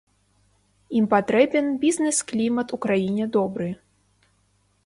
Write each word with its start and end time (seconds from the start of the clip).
Ім 0.99 1.05
патрэбен 1.11 1.65
бізнес-клімат 1.85 2.67
у 2.79 2.81
краіне 2.87 3.29
добры. 3.37 3.69